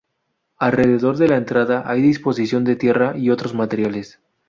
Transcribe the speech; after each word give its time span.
Alrededor 0.57 1.17
de 1.17 1.27
la 1.27 1.37
entrada 1.37 1.83
hay 1.85 2.01
deposición 2.11 2.63
de 2.63 2.75
tierra 2.75 3.15
y 3.15 3.29
otros 3.29 3.53
materiales. 3.53 4.19